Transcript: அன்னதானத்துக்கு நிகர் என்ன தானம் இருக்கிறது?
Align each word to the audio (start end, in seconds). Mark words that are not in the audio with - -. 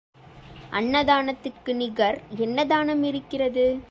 அன்னதானத்துக்கு 0.71 1.75
நிகர் 1.75 2.21
என்ன 2.37 2.65
தானம் 2.65 3.03
இருக்கிறது? 3.03 3.83